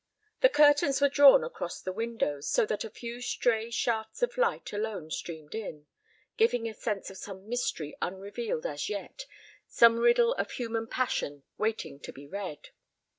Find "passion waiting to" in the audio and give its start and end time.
10.87-12.11